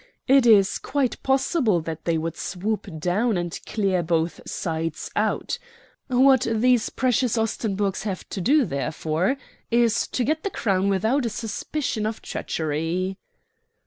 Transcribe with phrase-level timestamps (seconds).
[0.27, 5.59] It is quite possible that they would swoop down and clear both sides out.
[6.07, 9.37] What these precious Ostenburgs have to do, therefore,
[9.69, 13.19] is to get the Crown without a suspicion of treachery."